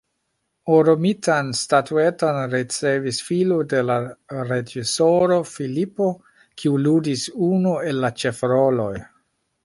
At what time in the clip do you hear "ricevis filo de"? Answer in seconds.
2.53-3.81